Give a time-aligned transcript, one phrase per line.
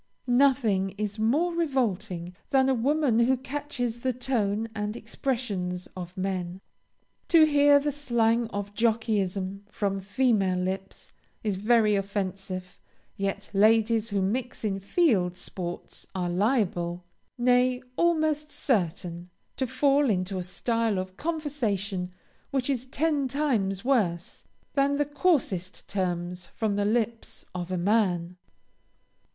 [0.25, 6.59] Nothing is more revolting than a woman who catches the tone and expressions of men.
[7.27, 11.11] To hear the slang of jockeyism from female lips,
[11.43, 12.79] is very offensive,
[13.15, 17.03] yet ladies who mix in field sports are liable,
[17.37, 22.11] nay, almost certain, to fall into a style of conversation
[22.49, 28.35] which is ten times worse than the coarsest terms from the lips of a man.